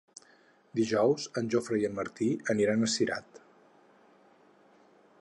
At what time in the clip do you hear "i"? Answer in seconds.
1.83-1.87